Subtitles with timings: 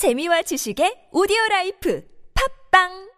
[0.00, 2.02] 재미와 지식의 오디오 라이프
[2.72, 3.10] 팝빵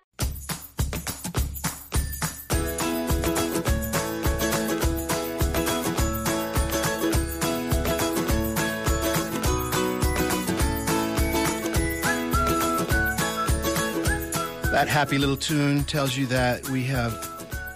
[14.73, 17.15] That happy little tune tells you that we have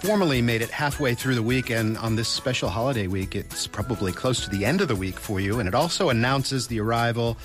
[0.03, 4.11] formally made it halfway through the week, and on this special holiday week, it's probably
[4.11, 5.61] close to the end of the week for you.
[5.61, 7.37] And it also announces the arrival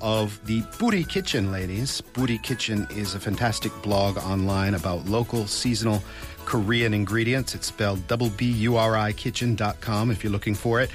[0.00, 2.00] of the Bburi Kitchen ladies.
[2.14, 6.02] Bburi Kitchen is a fantastic blog online about local seasonal
[6.44, 7.54] Korean ingredients.
[7.54, 10.90] It's spelled double B U R I kitchen.com if you're looking for it.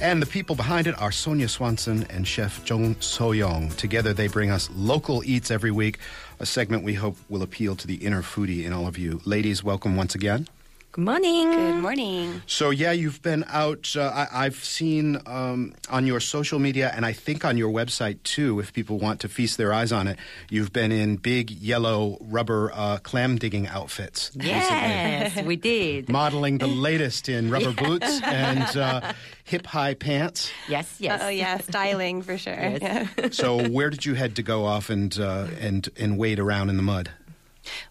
[0.00, 3.70] And the people behind it are Sonja Swanson and Chef Jung Seo-young.
[3.70, 5.98] Together, they bring us local eats every week,
[6.40, 9.20] a segment we hope will appeal to the inner foodie in all of you.
[9.24, 10.48] Ladies, welcome once again.
[10.94, 11.50] Good morning.
[11.50, 12.42] Good morning.
[12.46, 13.96] So yeah, you've been out.
[13.96, 18.22] Uh, I, I've seen um, on your social media, and I think on your website
[18.22, 18.60] too.
[18.60, 20.20] If people want to feast their eyes on it,
[20.50, 24.30] you've been in big yellow rubber uh, clam digging outfits.
[24.36, 26.08] Yes, we did.
[26.08, 30.52] modeling the latest in rubber boots and uh, hip high pants.
[30.68, 31.20] Yes, yes.
[31.24, 32.54] Oh yeah, styling for sure.
[32.54, 33.08] Yeah.
[33.32, 36.76] So where did you head to go off and uh, and and wade around in
[36.76, 37.10] the mud?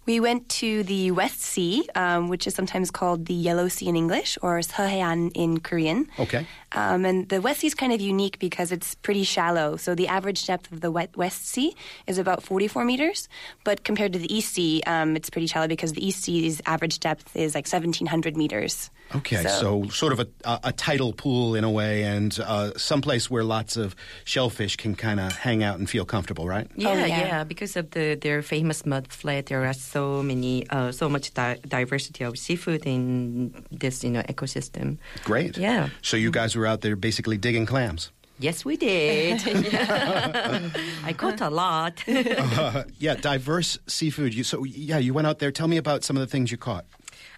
[0.06, 3.96] We went to the West Sea, um, which is sometimes called the Yellow Sea in
[3.96, 6.08] English or Seohean in Korean.
[6.20, 6.46] Okay.
[6.74, 9.76] Um, and the West Sea is kind of unique because it's pretty shallow.
[9.78, 11.76] So the average depth of the West Sea
[12.08, 13.30] is about 44 meters.
[13.64, 17.00] But compared to the East Sea, um, it's pretty shallow because the East Sea's average
[17.00, 18.90] depth is like 1,700 meters.
[19.16, 23.30] Okay, so, sort of a, a, a tidal pool in a way, and uh, someplace
[23.30, 26.68] where lots of shellfish can kind of hang out and feel comfortable, right?
[26.76, 27.06] Yeah, Oh, yeah.
[27.08, 31.32] yeah, Because of the their famous mud flat, there are so many, uh, so much
[31.34, 34.98] di- diversity of seafood in this, you know, ecosystem.
[35.26, 35.58] Great.
[35.58, 35.90] Yeah.
[36.02, 38.11] So you guys were out there basically digging clams.
[38.41, 39.45] Yes, we did.
[39.73, 40.71] Yeah.
[41.05, 42.05] I caught a lot.
[42.07, 44.33] Uh, yeah, diverse seafood.
[44.33, 45.51] You, so yeah, you went out there.
[45.51, 46.84] Tell me about some of the things you caught.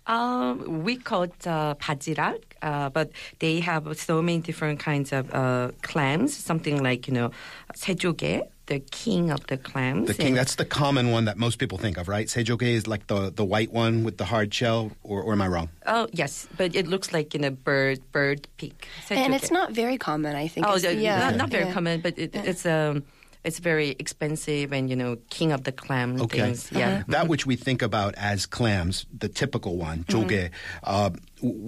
[0.07, 5.71] Um, we caught uh, 바지락, uh, but they have so many different kinds of uh,
[5.83, 6.37] clams.
[6.37, 7.31] Something like you know,
[7.75, 10.08] 세조개, the king of the clams.
[10.08, 10.34] The king.
[10.34, 12.28] That's the common one that most people think of, right?
[12.28, 15.48] Seijoge is like the the white one with the hard shell, or, or am I
[15.48, 15.70] wrong?
[15.86, 18.88] Oh yes, but it looks like in a bird bird peak.
[19.10, 20.66] And it's not very common, I think.
[20.66, 21.20] Oh, It's- the- yeah.
[21.20, 21.74] not, not very yeah.
[21.74, 23.04] common, but it, it's um,
[23.44, 26.40] it's very expensive and you know, king of the clam Okay.
[26.40, 26.72] things.
[26.72, 27.04] Yeah.
[27.08, 30.30] That which we think about as clams, the typical one, Mm-hmm.
[30.30, 30.50] joge.
[30.84, 31.22] Uh, w-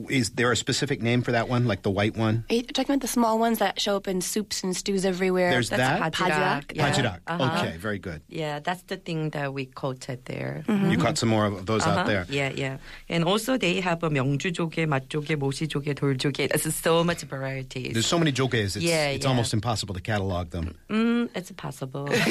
[0.10, 2.46] is there a specific name for that one, like the white one?
[2.50, 5.52] Are you talking about the small ones that show up in soups and stews everywhere?
[5.52, 6.14] There's that's that?
[6.14, 6.76] Bajirak.
[6.76, 6.92] Yeah.
[6.92, 7.20] Bajirak.
[7.28, 7.60] Uh-huh.
[7.60, 8.22] Okay, very good.
[8.30, 10.64] Yeah, that's the thing that we quoted there.
[10.68, 10.92] Mm-hmm.
[10.92, 12.00] You caught some more of those uh-huh.
[12.00, 12.26] out there.
[12.30, 12.78] Yeah, yeah.
[13.10, 16.50] And also they have a 명주조개, 맛조개, 모시조개, 돌조개.
[16.50, 17.94] There's so much varieties.
[17.94, 19.30] There's so many joges, it's, yeah, it's yeah.
[19.30, 20.76] almost impossible to catalog them.
[20.90, 22.08] Mm, it's impossible.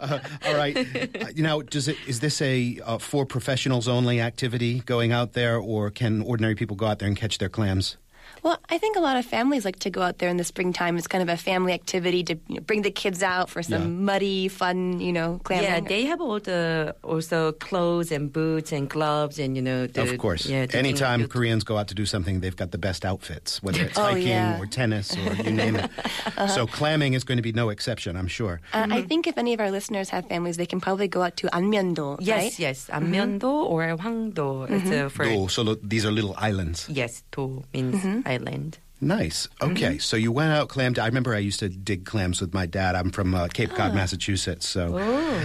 [0.00, 0.76] uh, all right.
[0.76, 5.32] Uh, you know, does it, is this a uh, for professionals only activity going out
[5.32, 7.96] there or can ordinary people go out there and catch their clams?
[8.42, 10.96] Well, I think a lot of families like to go out there in the springtime.
[10.96, 13.82] It's kind of a family activity to you know, bring the kids out for some
[13.82, 13.88] yeah.
[13.88, 15.64] muddy, fun, you know, clamming.
[15.64, 19.86] Yeah, they have all the also clothes and boots and gloves and you know.
[19.86, 20.46] The, of course.
[20.46, 21.28] Yeah, Anytime thing.
[21.28, 24.28] Koreans go out to do something, they've got the best outfits, whether it's oh, hiking
[24.28, 24.60] yeah.
[24.60, 25.90] or tennis or you name it.
[25.98, 26.46] uh-huh.
[26.48, 28.60] So clamming is going to be no exception, I'm sure.
[28.72, 28.92] Uh, mm-hmm.
[28.92, 31.48] I think if any of our listeners have families, they can probably go out to
[31.48, 32.18] Anmyeondo.
[32.20, 32.58] Yes, right?
[32.58, 33.72] yes, Anmyeondo mm-hmm.
[33.72, 34.68] or Hwangdo.
[34.68, 34.74] Mm-hmm.
[34.74, 35.46] It's, uh, for mm-hmm.
[35.46, 36.88] do, so these are little islands.
[36.88, 37.96] Yes, do means.
[37.96, 38.78] Mm-hmm island.
[39.00, 39.46] Nice.
[39.60, 40.94] Okay, so you went out clam.
[40.98, 42.94] I remember I used to dig clams with my dad.
[42.94, 44.66] I'm from uh, Cape Cod, Massachusetts.
[44.66, 44.96] So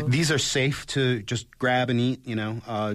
[0.07, 2.25] these are safe to just grab and eat.
[2.25, 2.93] You know, uh,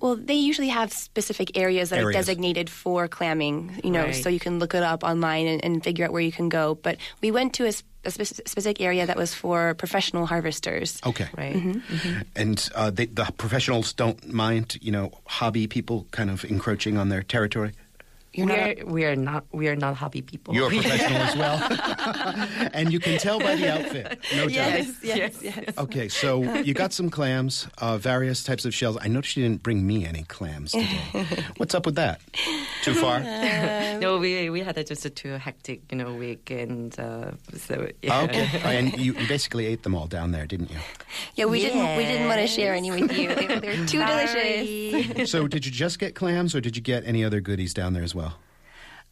[0.00, 2.08] Well, they usually have specific areas that Areas.
[2.08, 4.14] are designated for clamming, you know, Right.
[4.14, 6.74] so you can look it up online and, and figure out where you can go.
[6.74, 10.98] But we went to a, sp- a spec- specific area that was for professional harvesters.
[11.06, 11.28] okay.
[11.36, 11.76] Right.
[12.36, 17.08] And uh, they, the professionals don't mind, you know, hobby people kind of encroaching on
[17.10, 17.72] their territory.
[18.34, 20.54] You're we not are we are not we are not hobby people.
[20.54, 24.50] You're a professional as well, and you can tell by the outfit, no doubt.
[24.52, 25.78] yes, yes, yes.
[25.78, 28.98] Okay, so you got some clams, uh, various types of shells.
[29.00, 31.00] I noticed you didn't bring me any clams today.
[31.56, 32.20] What's up with that?
[32.84, 33.20] Too far?
[33.98, 37.88] No, we we had a, just a too hectic, you know, week, and uh, so
[38.02, 38.22] yeah.
[38.24, 40.78] Okay, Oh, and you, you basically ate them all down there, didn't you?
[41.34, 43.34] Yeah, we didn't we didn't want to share any with you.
[43.34, 45.30] They, were- they were too delicious.
[45.30, 48.02] So, did you just get clams, or did you get any other goodies down there
[48.04, 48.27] as well?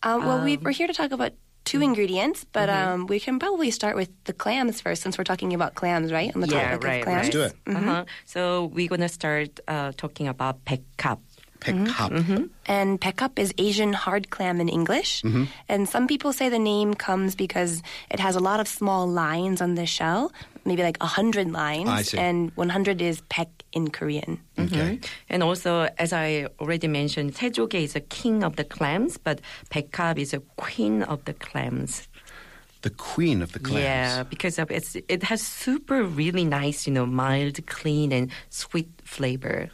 [0.07, 1.33] Um, well, we, we're here to talk about
[1.65, 5.53] two ingredients, but um, we can probably start with the clams first, since we're talking
[5.53, 6.31] about clams, right?
[6.33, 7.17] On the Yeah, topic right, of clams.
[7.27, 7.35] right.
[7.35, 7.77] Let's do it.
[7.77, 8.05] Uh-huh.
[8.25, 11.19] So we're gonna start uh, talking about 백합.
[11.61, 12.11] Pekap.
[12.11, 12.33] Mm-hmm.
[12.33, 12.45] Mm-hmm.
[12.67, 15.23] And pekup is Asian hard clam in English.
[15.23, 15.45] Mm-hmm.
[15.69, 19.61] And some people say the name comes because it has a lot of small lines
[19.61, 20.33] on the shell,
[20.65, 21.89] maybe like 100 lines.
[21.89, 22.19] I see.
[22.19, 24.41] And 100 is pek in Korean.
[24.59, 24.99] Okay.
[24.99, 25.05] Mm-hmm.
[25.29, 30.19] And also, as I already mentioned, Sejoge is a king of the clams, but Pekab
[30.19, 32.09] is a queen of the clams.
[32.87, 33.83] The queen of the clams.
[33.83, 38.87] Yeah, because of it's it has super really nice, you know, mild, clean, and sweet
[39.03, 39.69] flavor.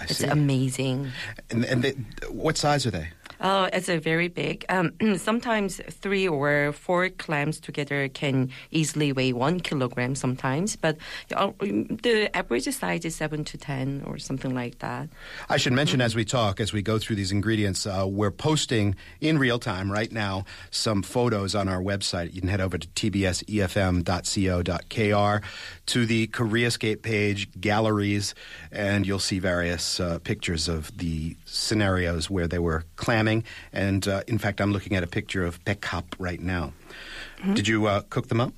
[0.00, 0.26] I it's see.
[0.26, 1.12] amazing.
[1.48, 1.92] And, and they,
[2.28, 3.06] what size are they?
[3.40, 4.64] Oh, it's a very big.
[4.68, 10.14] Um, sometimes three or four clams together can easily weigh one kilogram.
[10.14, 10.96] Sometimes, but
[11.34, 15.08] uh, the average size is seven to ten or something like that.
[15.48, 18.94] I should mention as we talk, as we go through these ingredients, uh, we're posting
[19.20, 22.32] in real time right now some photos on our website.
[22.34, 24.06] You can head over to tbsefm.co.kr
[25.86, 28.34] to the Koreascape page, galleries,
[28.72, 32.84] and you'll see various uh, pictures of the scenarios where they were
[33.25, 33.43] clamming.
[33.73, 36.71] And uh, in fact, I'm looking at a picture of Pekap right now.
[37.57, 38.53] Did you uh, cook them up?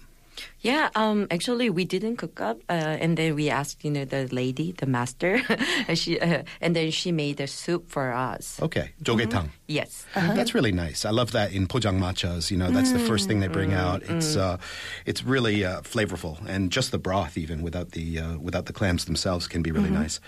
[0.60, 4.28] Yeah, um, actually, we didn't cook up, uh, and then we asked, you know, the
[4.32, 5.40] lady, the master,
[5.88, 8.60] and she, uh, and then she made a soup for us.
[8.60, 9.52] Okay, jogetang.
[9.68, 10.08] Yes.
[10.16, 11.06] That's really nice.
[11.06, 12.50] I love that in pojang matchas.
[12.50, 14.02] You know, that's the first thing they bring out.
[14.10, 14.58] It's uh,
[15.06, 19.06] it's really uh, flavorful, and just the broth, even without the uh, without the clams
[19.06, 20.20] themselves, can be really nice.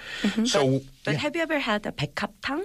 [0.46, 1.20] So, But yeah.
[1.26, 2.62] have you ever had a 백합탕?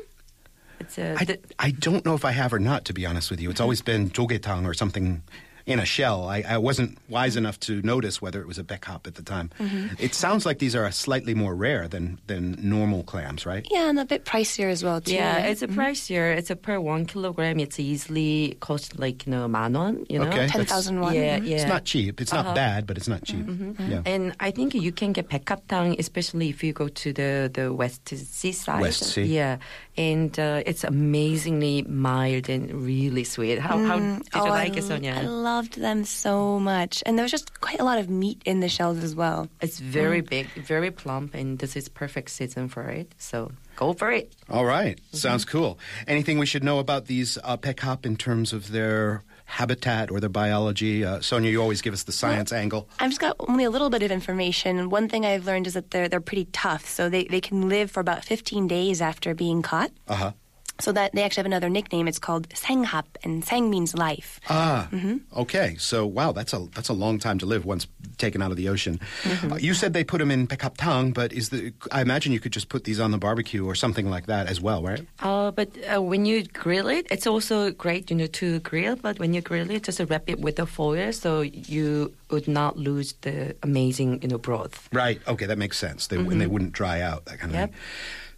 [0.85, 3.31] It's a, I, th- I don't know if I have or not, to be honest
[3.31, 3.49] with you.
[3.49, 3.63] It's mm-hmm.
[3.63, 5.23] always been jogetang or something
[5.65, 6.29] in a shell.
[6.29, 9.49] I, I, wasn't wise enough to notice whether it was a beckhop at the time.
[9.59, 9.95] Mm-hmm.
[9.97, 13.65] It sounds like these are slightly more rare than, than normal clams, right?
[13.71, 15.15] Yeah, and a bit pricier as well, too.
[15.15, 15.49] Yeah, right?
[15.49, 15.79] it's a mm-hmm.
[15.79, 16.37] pricier.
[16.37, 17.59] It's a per one kilogram.
[17.59, 21.15] It's easily cost like you know manon, you know, okay, ten thousand won.
[21.15, 21.47] Yeah, mm-hmm.
[21.47, 21.55] yeah.
[21.55, 22.21] It's not cheap.
[22.21, 22.43] It's uh-huh.
[22.43, 23.47] not bad, but it's not mm-hmm.
[23.47, 23.77] cheap.
[23.77, 23.91] Mm-hmm.
[23.91, 24.01] Yeah.
[24.05, 27.73] And I think you can get beckhop tang, especially if you go to the the
[27.73, 28.81] west seaside.
[28.81, 29.23] West sea.
[29.23, 29.57] Yeah,
[29.97, 33.59] and uh, it's amazingly mild and really sweet.
[33.59, 35.17] How, how did Oh, you I like it, Sonja?
[35.17, 37.01] I loved them so much.
[37.05, 39.47] And there was just quite a lot of meat in the shells as well.
[39.61, 43.13] It's very big, very plump, and this is perfect season for it.
[43.17, 44.33] So go for it.
[44.49, 44.99] All right.
[45.13, 45.79] Sounds cool.
[46.07, 50.29] Anything we should know about these uh, pekop in terms of their habitat or their
[50.29, 51.05] biology?
[51.05, 52.89] Uh, Sonja, you always give us the science angle.
[52.99, 54.89] I've just got only a little bit of information.
[54.89, 56.85] One thing I've learned is that they're they're pretty tough.
[56.87, 59.91] So they, they can live for about 15 days after being caught.
[60.07, 60.31] Uh huh.
[60.79, 62.05] So that they actually have another nickname.
[62.07, 64.39] It's called senghap, and seng means life.
[64.49, 64.89] Ah,
[65.37, 65.75] okay.
[65.79, 67.87] So, wow, that's a that's a long time to live once
[68.17, 68.99] taken out of the ocean.
[69.25, 72.41] Uh, you said they put them in pekap tang, but is the I imagine you
[72.41, 75.05] could just put these on the barbecue or something like that as well, right?
[75.21, 78.95] Uh, but uh, when you grill it, it's also great, you know, to grill.
[78.97, 82.75] But when you grill it, just wrap it with the foil so you would not
[82.77, 84.89] lose the amazing, you know, broth.
[84.91, 85.21] Right.
[85.27, 86.07] Okay, that makes sense.
[86.07, 87.69] They, And they wouldn't dry out that kind of Yep.
[87.71, 87.79] thing.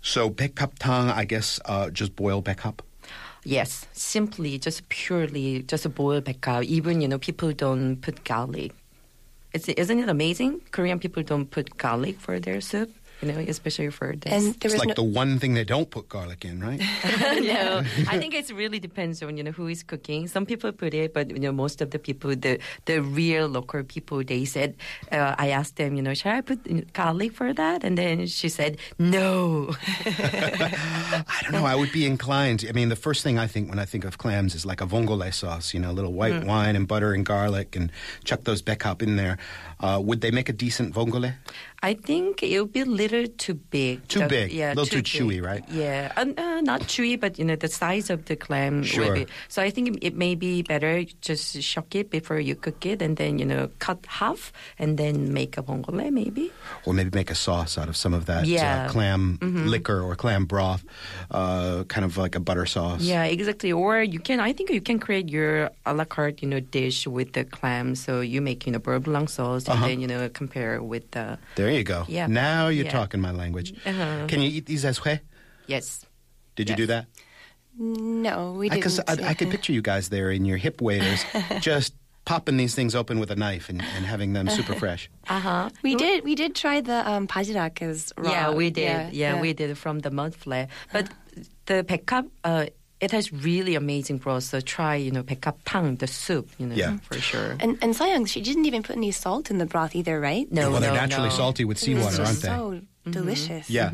[0.08, 2.80] So pekap tang, I guess, uh, just boil pekap.
[3.44, 6.64] Yes, simply, just purely, just 백합.
[6.64, 8.72] Even you know, people don't put garlic.
[9.52, 10.62] It's, isn't it amazing?
[10.72, 12.90] Korean people don't put garlic for their soup.
[13.22, 14.32] You know, especially for this.
[14.32, 16.80] And there It's like no, the one thing they don't put garlic in, right?
[17.42, 20.28] no, I think it really depends on you know who is cooking.
[20.28, 23.84] Some people put it, but you know most of the people, the the real local
[23.84, 24.76] people, they said.
[25.12, 27.84] Uh, I asked them, you know, should I put garlic for that?
[27.84, 29.76] And then she said, no.
[30.06, 31.66] I don't know.
[31.66, 32.66] I would be inclined.
[32.68, 34.86] I mean, the first thing I think when I think of clams is like a
[34.86, 37.92] vongole sauce, you know, a little white wine and butter and garlic and
[38.24, 39.38] chuck those bekap in there.
[39.80, 41.34] Uh, would they make a decent vongole?
[41.84, 44.08] I think it would be a little too big.
[44.08, 45.06] Too The- big, yeah, a little too big.
[45.06, 45.64] chewy, right?
[45.70, 48.82] Yeah, uh, uh, not chewy, but you know the size of the clam.
[48.82, 49.14] will Sure.
[49.14, 53.02] be- So I think it may be better just shock it before you cook it,
[53.02, 56.50] and then you know cut half, and then make a vongole maybe.
[56.86, 58.88] Or maybe make a sauce out of some of that Yeah.
[58.88, 59.38] uh, clam
[59.70, 60.84] liquor or clam broth,
[61.30, 63.02] uh, kind of like a butter sauce.
[63.06, 63.72] Yeah, exactly.
[63.72, 67.06] Or you can, I think you can create your a la carte, you know, dish
[67.06, 67.94] with the clam.
[67.96, 69.88] So you make, you know, beurre blanc sauce, and Uh-huh.
[69.88, 72.06] then you know compare with the There you go.
[72.08, 72.28] Yeah.
[72.28, 72.92] Now you're Yeah.
[72.92, 73.74] talking my language.
[73.86, 74.28] Uh-huh.
[74.28, 75.20] Can you eat these as hue?
[75.68, 76.06] yes.
[76.56, 77.06] Did you do that?
[77.78, 78.80] no, we didn't.
[78.80, 81.24] Because I, I could picture you guys there in your hip waders,
[81.60, 81.94] just
[82.26, 85.10] popping these things open with a knife and, and having them super fresh.
[85.30, 85.70] Uh huh.
[85.84, 86.24] we did.
[86.24, 88.32] We did try the um, bajirak as raw.
[88.32, 89.14] Yeah, we did.
[89.14, 90.68] Yeah, we did from the mud flare.
[90.92, 91.10] But
[91.68, 92.66] the 백합, uh,
[93.00, 94.44] it has really amazing broth.
[94.44, 96.98] So try, you know, 백합 tang, the soup, you know, Yeah.
[97.04, 97.56] for sure.
[97.60, 100.52] And and Seo-young, she didn't even put any salt in the broth either, right?
[100.52, 101.36] no, well, they're no, naturally no.
[101.36, 102.48] salty with seawater, aren't they?
[102.48, 103.70] So delicious.
[103.70, 103.92] Yeah.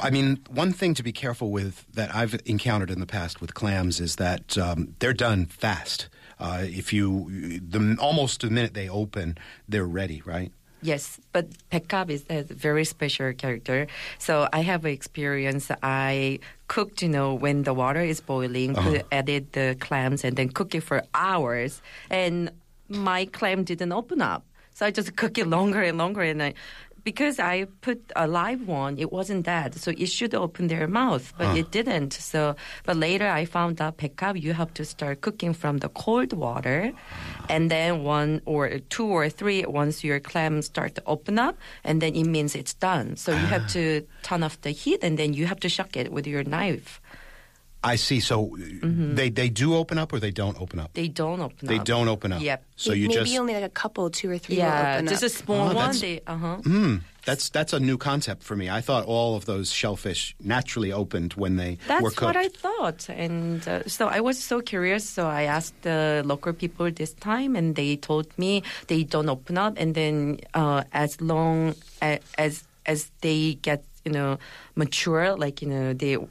[0.00, 3.54] I mean, one thing to be careful with that I've encountered in the past with
[3.54, 6.08] clams is that um, they're done fast.
[6.40, 9.36] Uh, if you, the, almost the minute they open,
[9.68, 10.52] they're ready, right?
[10.80, 13.88] Yes, but Pekab is a very special character.
[14.18, 15.70] So I have experience.
[15.82, 18.90] I cooked, you know, when the water is boiling, uh-huh.
[18.90, 21.82] put, added the clams and then cook it for hours.
[22.10, 22.52] And
[22.88, 24.44] my clam didn't open up.
[24.74, 26.22] So I just cook it longer and longer.
[26.22, 26.54] And I,
[27.08, 31.32] because I put a live one, it wasn't dead, So it should open their mouth,
[31.38, 32.12] but it didn't.
[32.12, 36.34] So, but later I found out Pekap, you have to start cooking from the cold
[36.34, 36.92] water.
[36.92, 37.46] Ah.
[37.48, 38.62] And then one or
[38.94, 42.74] two or three, once your clams start to open up, and then it means it's
[42.74, 43.16] done.
[43.16, 43.76] So you have ah.
[43.78, 43.84] to
[44.28, 47.00] turn off the heat and then you have to shuck it with your knife.
[47.82, 48.20] I see.
[48.20, 50.92] So they they do open up or they don't open up.
[50.94, 51.84] They don't open They up.
[51.86, 52.42] They don't open up.
[52.42, 52.64] Yep.
[52.76, 54.56] So Maybe you just maybe only like a couple, two or three.
[54.56, 55.30] will Yeah, open just up.
[55.30, 55.74] a small Oh, one.
[55.76, 56.56] that's- They, uh-huh.
[56.62, 58.68] Mm, that's that's a new concept for me.
[58.68, 62.34] I thought all of those shellfish naturally opened when they That's were cooked.
[62.34, 65.08] That's what I thought, and uh, so I was so curious.
[65.08, 69.56] So I asked the local people this time, and they told me they don't open
[69.58, 74.38] up, and then uh, as long as, as as they get you know
[74.74, 76.28] mature, like you know they well,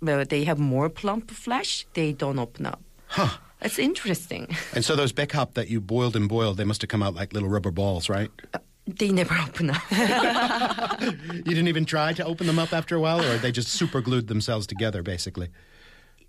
[0.00, 2.80] they have more plump flesh, they don't open up.
[3.08, 3.38] Huh.
[3.60, 4.56] It's interesting.
[4.74, 7.32] And so those bekap that you boiled and boiled, they must have come out like
[7.32, 8.30] little rubber balls, right?
[8.54, 9.82] Uh, they never open up.
[11.00, 14.00] You didn't even try to open them up after a while, or they just super
[14.00, 15.48] glued themselves together, basically.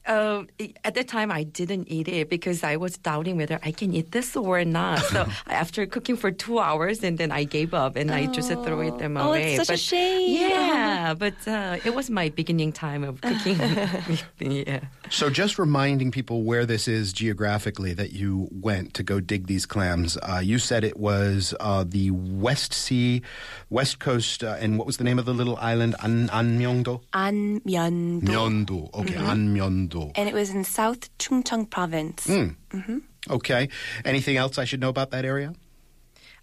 [0.09, 0.43] Uh,
[0.83, 4.11] at the time, I didn't eat it because I was doubting whether I can eat
[4.11, 4.99] this or not.
[5.05, 8.81] So after cooking for two hours, and then I gave up and I just threw
[8.81, 9.53] it them Oh, away.
[9.55, 10.41] it's such a shame.
[10.41, 13.57] Yeah, but uh, it was my beginning time of cooking.
[14.39, 14.81] yeah.
[15.09, 19.65] So, just reminding people where this is geographically that you went to go dig these
[19.65, 20.17] clams.
[20.17, 23.21] Uh, you said it was uh, the West Sea,
[23.69, 25.95] West Coast, uh, and what was the name of the little island?
[26.01, 27.01] An Anmyeongdo.
[27.13, 28.21] Anmyeondo.
[28.23, 28.79] Myeondo.
[28.93, 29.98] Okay, Anmyeondo.
[30.15, 32.25] And it was in South Chungcheong province.
[32.25, 32.99] Hmm.
[33.29, 33.69] Okay.
[34.05, 35.53] Anything else I should know about that area?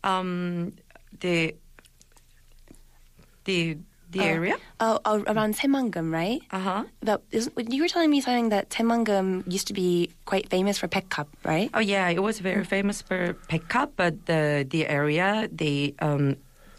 [0.04, 0.72] Um,
[1.20, 1.54] the
[3.44, 3.78] the
[4.10, 4.56] the area.
[4.78, 6.40] Oh, oh, around Saemangeum, right?
[6.50, 6.82] Uh huh.
[7.02, 10.88] That isn't, you were telling me something that Saemangeum used to be quite famous for
[10.88, 11.70] pekap, right?
[11.74, 16.36] Oh yeah, it was very famous for Pekap, but the the area they um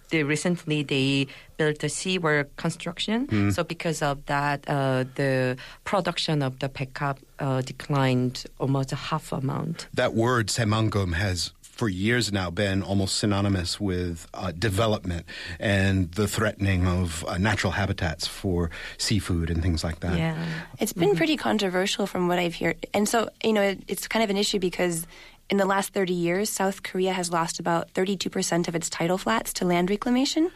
[0.10, 3.52] they recently they built a seaward construction.
[3.52, 9.32] So because of that, uh, the production of the Pekap uh, declined almost a half
[9.32, 9.88] amount.
[9.94, 15.26] That word Saemangeum has for years now been almost synonymous with uh, development
[15.60, 20.18] and the threatening of uh, natural habitats for seafood and things like that.
[20.18, 20.44] Yeah.
[20.80, 22.84] It's been pretty controversial from what I've heard.
[22.96, 25.06] And so, you know, it, it's kind of an issue because
[25.50, 29.54] in the last 30 years, South Korea has lost about 32% of its tidal flats
[29.54, 30.52] to land reclamation.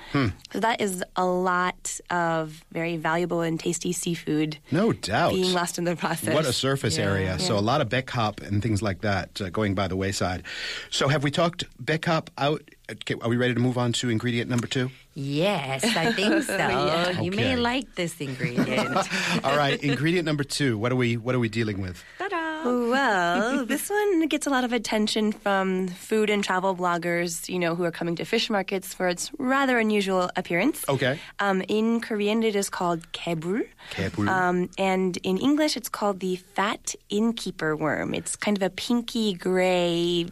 [0.51, 5.33] So that is a lot of very valuable and tasty seafood No doubt.
[5.33, 6.33] being lost in the process.
[6.33, 7.05] What a surface Yeah.
[7.05, 7.39] area.
[7.39, 10.43] So a lot of Beckhop and things like that uh, going by the wayside.
[10.89, 12.61] So have we talked Beckhop out?
[12.91, 14.91] Okay, are we ready to move on to ingredient number two?
[15.13, 17.21] Yes, I think so.
[17.21, 18.97] You may like this ingredient.
[19.45, 20.77] All right, ingredient number two.
[20.77, 22.03] What are we What are we dealing with?
[22.17, 22.40] Ta-da!
[22.63, 27.75] Well, this one gets a lot of attention from food and travel bloggers, you know,
[27.75, 30.83] who are coming to fish markets for its rather unusual appearance.
[30.87, 31.19] Okay.
[31.39, 33.67] Um, in Korean, it is called kebul.
[33.91, 34.27] Kebul.
[34.27, 38.13] Um, and in English, it's called the fat innkeeper worm.
[38.13, 40.27] It's kind of a pinky gray,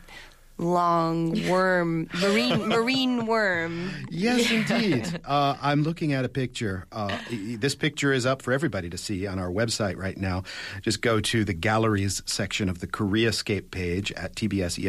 [0.59, 3.89] long worm, marine marine worm.
[4.09, 5.21] Yes, indeed.
[5.25, 6.85] Uh, I'm looking at a picture.
[6.91, 10.43] Uh, this picture is up for everybody to see on our website right now.
[10.81, 14.79] Just go to the galleries section of the Koreascape page at tbsefm.co.kr.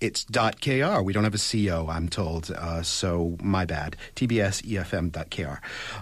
[0.00, 1.00] It's .kr.
[1.02, 1.88] We don't have a co.
[1.88, 2.50] I'm told.
[2.50, 3.96] Uh, so my bad.
[4.16, 5.58] tbsefm.kr.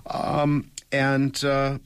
[0.07, 1.79] Um, and uh,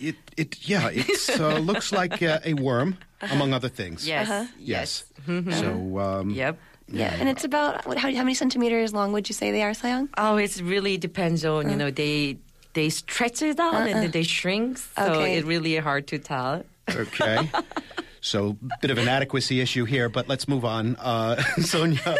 [0.00, 4.06] it it yeah it uh, looks like uh, a worm among other things.
[4.06, 4.48] Yes.
[4.58, 5.04] Yes.
[5.26, 5.52] Mm-hmm.
[5.52, 6.58] So um, Yep.
[6.90, 9.72] Yeah, and it's about what, how, how many centimeters long would you say they are,
[9.72, 10.08] Seo-young?
[10.16, 12.38] Oh, it really depends on you know they
[12.72, 15.36] they stretch it out and then they shrink, so Okay.
[15.36, 16.64] it's really hard to tell.
[16.88, 17.50] Okay.
[18.20, 20.96] So, bit of an adequacy issue here, but let's move on.
[20.96, 22.16] Uh, Sonja,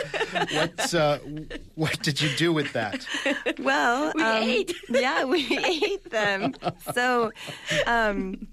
[0.55, 1.19] what uh,
[1.75, 3.07] what did you do with that?
[3.59, 4.75] Well, We um, ate.
[4.89, 6.55] Yeah, we ate them.
[6.95, 7.33] So,
[7.87, 8.49] um,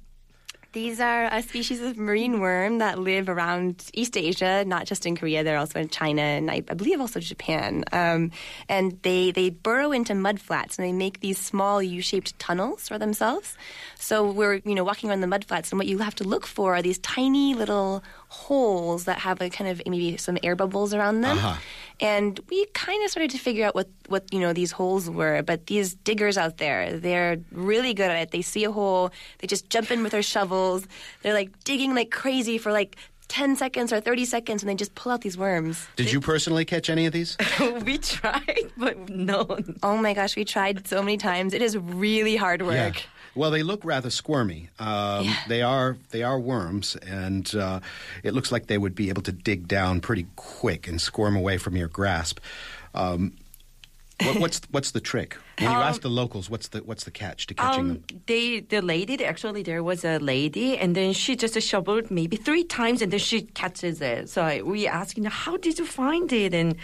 [0.75, 5.15] these are a species of marine worm that live around East Asia, not just in
[5.15, 5.41] Korea.
[5.41, 7.85] They're also in China and I, I believe also Japan.
[7.93, 8.31] Um,
[8.67, 12.99] and they they burrow into mud flats and they make these small U-shaped tunnels for
[12.99, 13.57] themselves.
[13.97, 16.45] So we're you know walking around the mud flats, and what you have to look
[16.45, 20.93] for are these tiny little holes that have a kind of maybe some air bubbles
[20.93, 21.37] around them.
[21.37, 21.55] Uh-huh.
[21.99, 25.41] And we kind of started to figure out what, what you know these holes were.
[25.43, 28.31] But these diggers out there, they're really good at it.
[28.31, 30.87] They see a hole, they just jump in with their shovels.
[31.21, 34.95] They're like digging like crazy for like 10 seconds or 30 seconds and they just
[34.95, 35.87] pull out these worms.
[35.95, 37.37] Did you personally catch any of these?
[37.83, 39.57] we tried, but no.
[39.81, 41.53] Oh my gosh, we tried so many times.
[41.53, 43.03] It is really hard work.
[43.35, 44.69] Well, they look rather squirmy.
[44.79, 45.35] Um, Yeah.
[45.47, 47.79] They are they are worms, and uh,
[48.23, 51.57] it looks like they would be able to dig down pretty quick and squirm away
[51.57, 52.39] from your grasp.
[52.93, 53.33] Um,
[54.23, 55.35] what, what's what's the trick?
[55.59, 58.03] When you ask the locals, what's the what's the catch to catching Um, them?
[58.27, 62.63] they the lady actually there was a lady and then she just shoveled maybe three
[62.63, 64.29] times and then she catches it.
[64.29, 66.53] So we asked, you know, how did you find it?
[66.53, 66.75] And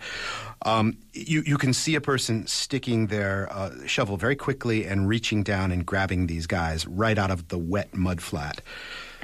[0.66, 5.44] Um, you you can see a person sticking their uh, shovel very quickly and reaching
[5.44, 8.62] down and grabbing these guys right out of the wet mud flat.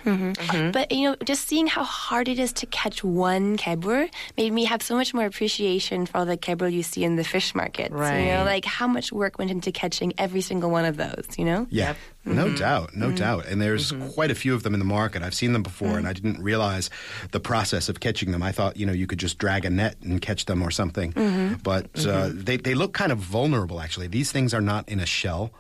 [0.03, 0.31] Mm-hmm.
[0.31, 0.71] Mm-hmm.
[0.71, 4.65] But you know, just seeing how hard it is to catch one kebur made me
[4.65, 7.89] have so much more appreciation for all the kebur you see in the fish markets.
[7.91, 8.43] You know, Right.
[8.43, 11.25] like how much work went into catching every single one of those.
[11.37, 11.67] You know.
[11.69, 11.93] Yeah,
[12.25, 12.35] mm-hmm.
[12.35, 13.45] no doubt, no doubt.
[13.47, 15.23] And there's quite a few of them in the market.
[15.23, 16.89] I've seen them before, and I didn't realize
[17.31, 18.43] the process of catching them.
[18.43, 21.57] I thought, you know, you could just drag a net and catch them or something.
[21.63, 24.07] But uh, they, they look kind of vulnerable, actually.
[24.07, 25.51] These things are not in a shell.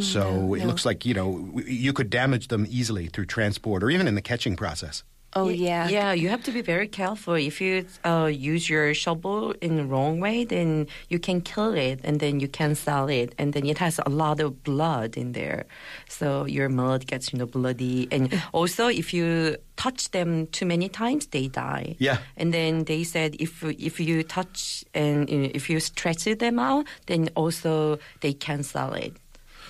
[0.00, 4.08] So it looks like, you know, you could damage them easily through transport or even
[4.08, 5.04] in the catching process.
[5.36, 5.88] Oh yeah.
[5.88, 7.34] Yeah, you have to be very careful.
[7.34, 12.00] If you uh, use your shovel in the wrong way, then you can kill it
[12.04, 13.34] and then you can sell it.
[13.36, 15.66] And then it has a lot of blood in there.
[16.08, 18.08] So your mud gets, you know, bloody.
[18.10, 21.96] And also, if you touch them too many times, they die.
[21.98, 22.18] Yeah.
[22.38, 26.58] And then they said if if you touch and you know, if you stretch them
[26.58, 29.12] out, then also they can sell it.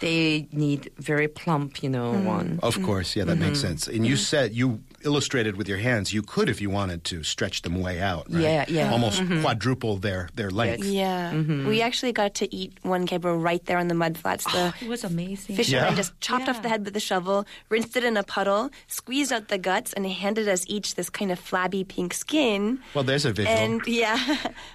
[0.00, 2.24] They need very plump, you know, hmm.
[2.24, 2.60] one.
[2.62, 3.68] Of course, yeah, that makes mm-hmm.
[3.68, 3.88] sense.
[3.88, 4.22] And you mm-hmm.
[4.22, 6.12] said you illustrated with your hands.
[6.12, 8.26] You could, if you wanted to, stretch them way out.
[8.30, 8.42] Right?
[8.42, 8.92] Yeah, yeah.
[8.92, 10.84] Almost quadruple their their length.
[10.86, 11.34] Yeah.
[11.34, 14.44] We actually got to eat one kebur right there on the mud flats.
[14.52, 15.56] The It was amazing.
[15.56, 15.94] fisherman Yeah.
[15.96, 19.48] just chopped off the head with a shovel, rinsed it in a puddle, squeezed out
[19.48, 22.78] the guts, and handed us each this kind of flabby pink skin.
[22.94, 23.56] Well, there's a visual.
[23.56, 24.18] And yeah,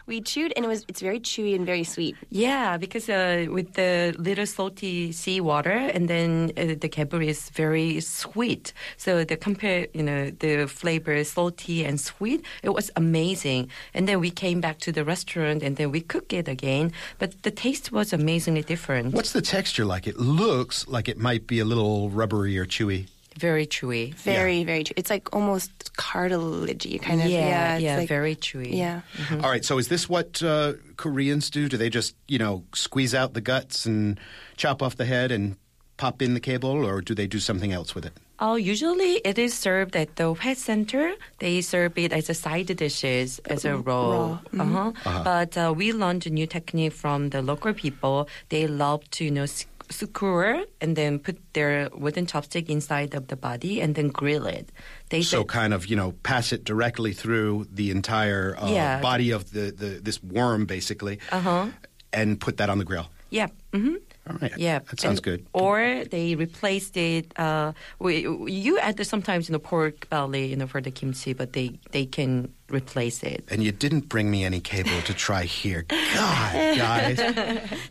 [0.05, 2.15] we chewed, and it was it's very chewy and very sweet.
[2.29, 7.99] Yeah, because uh, with the little salty seawater, and then uh, the kebab is very
[8.01, 8.73] sweet.
[8.97, 12.43] So the compare, you know, the flavor is salty and sweet.
[12.63, 13.69] It was amazing.
[13.93, 16.91] And then we came back to the restaurant, and then we cooked it again.
[17.19, 19.13] But the taste was amazingly different.
[19.13, 20.07] What's the texture like?
[20.07, 23.07] It looks like it might be a little rubbery or chewy.
[23.39, 24.13] Very chewy.
[24.15, 24.93] Very, very chewy.
[24.97, 27.27] It's like almost cartilagey, kind of.
[27.27, 28.75] yeah, Yeah, yeah, like, very chewy.
[28.75, 29.01] Yeah.
[29.31, 31.69] All right, so is this what uh, Koreans do?
[31.69, 34.19] Do they just, you know, squeeze out the guts and
[34.57, 35.55] chop off the head and
[36.01, 38.13] pop in the kebul, or do they do something else with it?
[38.39, 41.13] Oh, usually it is served at the pet center.
[41.37, 44.09] They serve it as a side dishes, as a raw.
[44.09, 44.39] raw.
[44.63, 45.21] Uh-huh.
[45.23, 48.27] But uh, we learned a new technique from the local people.
[48.49, 53.27] They love to, you know, s- skewer and then put their wooden chopstick inside of
[53.27, 54.65] the body and then grill it.
[55.13, 59.01] They So said- kind of, you know, pass it directly through the entire uh, Yeah.
[59.01, 61.67] body of the, the this worm, basically, Uh-huh.
[62.11, 63.07] and put that on the grill.
[63.29, 63.47] yeah.
[63.73, 65.45] hmm All right, Yeah, that sounds And- good.
[65.53, 67.33] Or they replaced it.
[67.39, 71.53] Uh, we, you add sometimes you know pork belly you know for the kimchi, but
[71.53, 73.43] they they can replace it.
[73.49, 75.85] And you didn't bring me any kebul to try here.
[75.89, 77.19] God, guys.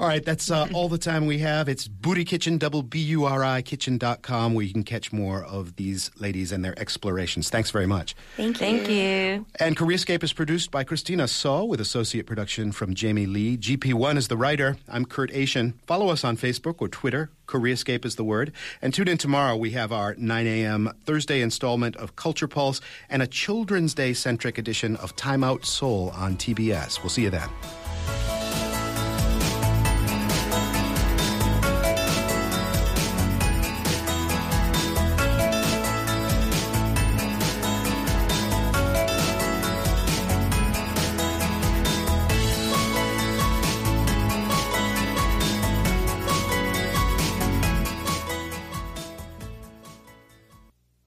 [0.01, 1.69] all right, that's uh, all the time we have.
[1.69, 5.77] It's Bburi Kitchen, double B U R I kitchen.com, where you can catch more of
[5.77, 7.51] these ladies and their explorations.
[7.51, 8.15] Thanks very much.
[8.37, 8.67] Thank you.
[8.67, 9.47] Thank you.
[9.59, 13.57] And Koreascape is produced by Christina Saw with associate production from Jamie Lee.
[13.57, 14.77] GP1 is the writer.
[14.89, 15.75] I'm Kurt Achin.
[15.87, 17.31] Follow us on Facebook or Twitter.
[17.51, 18.53] Koreascape is the word.
[18.81, 19.57] And tune in tomorrow.
[19.57, 20.93] We have our 9 a.m.
[21.05, 26.11] Thursday installment of Culture Pulse and a Children's Day centric edition of Time Out Seoul
[26.11, 27.03] on TBS.
[27.03, 27.49] We'll see you then.